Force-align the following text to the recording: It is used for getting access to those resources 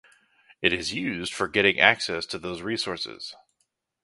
It 0.63 0.73
is 0.73 0.95
used 0.95 1.31
for 1.31 1.47
getting 1.47 1.79
access 1.79 2.25
to 2.25 2.39
those 2.39 2.63
resources 2.63 3.35